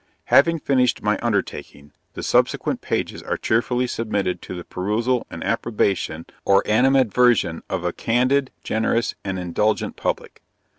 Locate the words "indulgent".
9.37-9.97